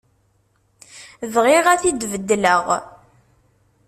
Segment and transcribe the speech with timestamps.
[1.33, 2.65] Bɣiɣ ad t-id-beddleɣ.